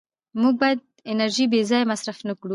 [0.41, 0.79] موږ باید
[1.11, 2.49] انرژي بېځایه مصرف نه کړو